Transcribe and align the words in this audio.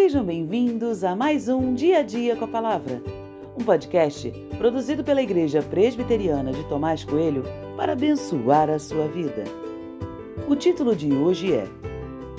Sejam 0.00 0.24
bem-vindos 0.24 1.02
a 1.02 1.16
mais 1.16 1.48
um 1.48 1.74
Dia 1.74 1.98
a 1.98 2.02
Dia 2.02 2.36
com 2.36 2.44
a 2.44 2.48
Palavra, 2.48 3.02
um 3.58 3.64
podcast 3.64 4.30
produzido 4.56 5.02
pela 5.02 5.20
Igreja 5.20 5.60
Presbiteriana 5.60 6.52
de 6.52 6.62
Tomás 6.68 7.02
Coelho 7.02 7.42
para 7.76 7.94
abençoar 7.94 8.70
a 8.70 8.78
sua 8.78 9.08
vida. 9.08 9.42
O 10.48 10.54
título 10.54 10.94
de 10.94 11.12
hoje 11.12 11.52
é 11.52 11.66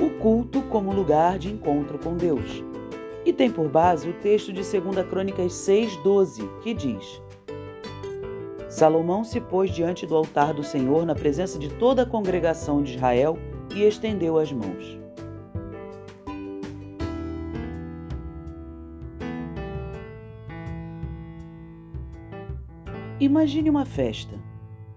O 0.02 0.10
Culto 0.22 0.62
como 0.70 0.94
Lugar 0.94 1.38
de 1.38 1.52
Encontro 1.52 2.00
com 2.00 2.16
Deus 2.16 2.64
e 3.26 3.34
tem 3.34 3.52
por 3.52 3.68
base 3.68 4.10
o 4.10 4.14
texto 4.14 4.54
de 4.54 4.62
2 4.62 5.06
Crônicas 5.10 5.52
6,12, 5.52 6.48
que 6.62 6.74
diz: 6.74 7.22
Salomão 8.70 9.26
se 9.26 9.42
pôs 9.42 9.70
diante 9.70 10.08
do 10.08 10.16
altar 10.16 10.54
do 10.54 10.64
Senhor 10.64 11.06
na 11.06 11.14
presença 11.14 11.60
de 11.60 11.68
toda 11.68 12.04
a 12.04 12.10
congregação 12.10 12.82
de 12.82 12.96
Israel 12.96 13.38
e 13.76 13.84
estendeu 13.84 14.40
as 14.40 14.50
mãos. 14.50 14.99
Imagine 23.20 23.70
uma 23.70 23.84
festa. 23.84 24.34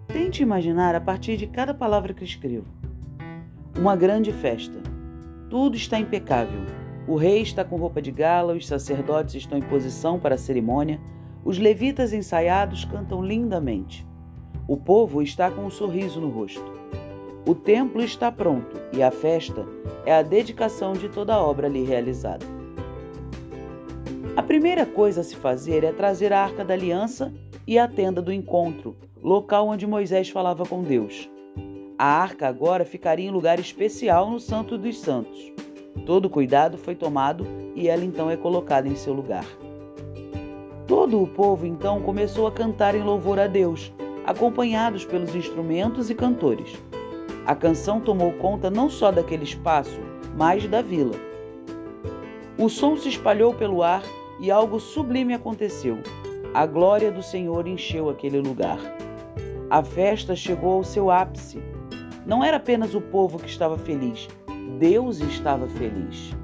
Tente 0.07 0.41
imaginar 0.41 0.95
a 0.95 1.01
partir 1.01 1.35
de 1.35 1.45
cada 1.45 1.73
palavra 1.73 2.13
que 2.13 2.23
escrevo. 2.23 2.67
Uma 3.77 3.97
grande 3.97 4.31
festa. 4.31 4.79
Tudo 5.49 5.75
está 5.75 5.99
impecável. 5.99 6.61
O 7.05 7.17
rei 7.17 7.41
está 7.41 7.65
com 7.65 7.75
roupa 7.75 8.01
de 8.01 8.11
gala, 8.11 8.53
os 8.53 8.65
sacerdotes 8.65 9.35
estão 9.35 9.57
em 9.57 9.61
posição 9.61 10.17
para 10.17 10.35
a 10.35 10.37
cerimônia, 10.37 11.01
os 11.43 11.59
levitas 11.59 12.13
ensaiados 12.13 12.85
cantam 12.85 13.21
lindamente. 13.21 14.07
O 14.69 14.77
povo 14.77 15.21
está 15.21 15.51
com 15.51 15.65
um 15.65 15.69
sorriso 15.69 16.21
no 16.21 16.29
rosto. 16.29 16.63
O 17.45 17.53
templo 17.53 18.01
está 18.01 18.31
pronto 18.31 18.79
e 18.93 19.03
a 19.03 19.11
festa 19.11 19.65
é 20.05 20.15
a 20.15 20.21
dedicação 20.21 20.93
de 20.93 21.09
toda 21.09 21.33
a 21.33 21.43
obra 21.43 21.67
ali 21.67 21.83
realizada. 21.83 22.62
A 24.35 24.41
primeira 24.41 24.83
coisa 24.83 25.21
a 25.21 25.23
se 25.23 25.35
fazer 25.35 25.83
é 25.83 25.91
trazer 25.91 26.33
a 26.33 26.41
arca 26.41 26.65
da 26.65 26.73
aliança 26.73 27.31
e 27.67 27.77
a 27.77 27.87
tenda 27.87 28.19
do 28.19 28.33
encontro, 28.33 28.95
local 29.21 29.67
onde 29.67 29.85
Moisés 29.85 30.27
falava 30.29 30.65
com 30.65 30.81
Deus. 30.81 31.29
A 31.99 32.05
arca 32.05 32.47
agora 32.47 32.83
ficaria 32.83 33.27
em 33.27 33.31
lugar 33.31 33.59
especial 33.59 34.31
no 34.31 34.39
Santo 34.39 34.75
dos 34.75 34.97
Santos. 34.97 35.51
Todo 36.07 36.31
cuidado 36.31 36.79
foi 36.79 36.95
tomado 36.95 37.45
e 37.75 37.87
ela 37.87 38.03
então 38.03 38.27
é 38.27 38.35
colocada 38.35 38.87
em 38.87 38.95
seu 38.95 39.13
lugar. 39.13 39.45
Todo 40.87 41.21
o 41.21 41.27
povo 41.27 41.67
então 41.67 42.01
começou 42.01 42.47
a 42.47 42.51
cantar 42.51 42.95
em 42.95 43.03
louvor 43.03 43.39
a 43.39 43.45
Deus, 43.45 43.93
acompanhados 44.25 45.05
pelos 45.05 45.35
instrumentos 45.35 46.09
e 46.09 46.15
cantores. 46.15 46.73
A 47.45 47.53
canção 47.53 48.01
tomou 48.01 48.33
conta 48.33 48.71
não 48.71 48.89
só 48.89 49.11
daquele 49.11 49.43
espaço, 49.43 49.99
mas 50.35 50.67
da 50.67 50.81
vila. 50.81 51.15
O 52.57 52.67
som 52.67 52.97
se 52.97 53.09
espalhou 53.09 53.53
pelo 53.53 53.83
ar 53.83 54.01
e 54.39 54.51
algo 54.51 54.79
sublime 54.79 55.33
aconteceu. 55.33 55.99
A 56.53 56.65
glória 56.65 57.11
do 57.11 57.23
Senhor 57.23 57.67
encheu 57.67 58.09
aquele 58.09 58.39
lugar. 58.39 58.79
A 59.69 59.83
festa 59.83 60.35
chegou 60.35 60.73
ao 60.73 60.83
seu 60.83 61.09
ápice. 61.09 61.59
Não 62.25 62.43
era 62.43 62.57
apenas 62.57 62.93
o 62.93 63.01
povo 63.01 63.39
que 63.39 63.49
estava 63.49 63.77
feliz, 63.77 64.27
Deus 64.79 65.19
estava 65.19 65.67
feliz. 65.67 66.35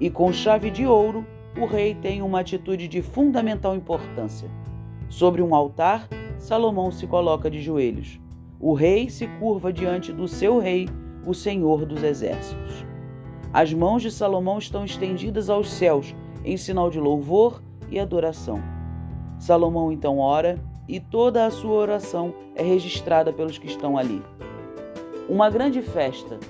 E 0.00 0.10
com 0.10 0.32
chave 0.32 0.70
de 0.70 0.86
ouro, 0.86 1.26
o 1.56 1.66
rei 1.66 1.94
tem 1.94 2.22
uma 2.22 2.40
atitude 2.40 2.88
de 2.88 3.02
fundamental 3.02 3.74
importância. 3.74 4.50
Sobre 5.08 5.42
um 5.42 5.54
altar, 5.54 6.08
Salomão 6.38 6.90
se 6.90 7.06
coloca 7.06 7.50
de 7.50 7.60
joelhos. 7.60 8.20
O 8.60 8.74
rei 8.74 9.08
se 9.08 9.26
curva 9.38 9.72
diante 9.72 10.12
do 10.12 10.28
seu 10.28 10.58
rei, 10.58 10.88
o 11.26 11.34
Senhor 11.34 11.84
dos 11.84 12.02
Exércitos. 12.02 12.84
As 13.52 13.72
mãos 13.72 14.02
de 14.02 14.10
Salomão 14.10 14.58
estão 14.58 14.84
estendidas 14.84 15.48
aos 15.48 15.70
céus, 15.70 16.14
em 16.48 16.56
sinal 16.56 16.88
de 16.88 16.98
louvor 16.98 17.62
e 17.90 18.00
adoração. 18.00 18.58
Salomão 19.38 19.92
então 19.92 20.18
ora 20.18 20.58
e 20.88 20.98
toda 20.98 21.44
a 21.44 21.50
sua 21.50 21.74
oração 21.74 22.34
é 22.54 22.62
registrada 22.62 23.30
pelos 23.30 23.58
que 23.58 23.66
estão 23.66 23.98
ali. 23.98 24.22
Uma 25.28 25.50
grande 25.50 25.82
festa, 25.82 26.40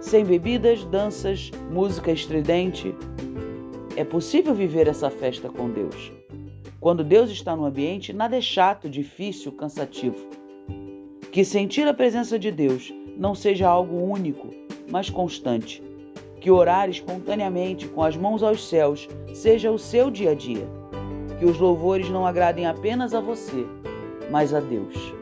sem 0.00 0.24
bebidas, 0.24 0.84
danças, 0.84 1.50
música 1.72 2.12
estridente. 2.12 2.94
É 3.96 4.04
possível 4.04 4.54
viver 4.54 4.86
essa 4.86 5.10
festa 5.10 5.48
com 5.48 5.68
Deus. 5.68 6.12
Quando 6.80 7.02
Deus 7.02 7.28
está 7.28 7.56
no 7.56 7.64
ambiente, 7.64 8.12
nada 8.12 8.36
é 8.36 8.40
chato, 8.40 8.88
difícil, 8.88 9.50
cansativo. 9.50 10.24
Que 11.32 11.44
sentir 11.44 11.88
a 11.88 11.92
presença 11.92 12.38
de 12.38 12.52
Deus 12.52 12.94
não 13.16 13.34
seja 13.34 13.68
algo 13.68 13.96
único, 13.96 14.54
mas 14.88 15.10
constante. 15.10 15.82
Que 16.40 16.50
orar 16.50 16.88
espontaneamente 16.88 17.88
com 17.88 18.02
as 18.02 18.16
mãos 18.16 18.42
aos 18.42 18.68
céus 18.68 19.08
seja 19.32 19.70
o 19.70 19.78
seu 19.78 20.10
dia 20.10 20.30
a 20.30 20.34
dia 20.34 20.66
que 21.38 21.44
os 21.44 21.58
louvores 21.58 22.10
não 22.10 22.26
agradem 22.26 22.66
apenas 22.66 23.14
a 23.14 23.20
você, 23.20 23.64
mas 24.30 24.52
a 24.52 24.60
Deus. 24.60 25.14